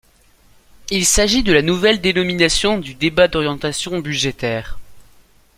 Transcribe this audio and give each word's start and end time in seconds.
Il 0.89 1.05
s'agit 1.05 1.43
de 1.43 1.53
la 1.53 1.61
nouvelle 1.61 2.01
dénomination 2.01 2.79
du 2.79 2.95
débat 2.95 3.27
d'orientation 3.27 3.99
budgétaire. 3.99 4.79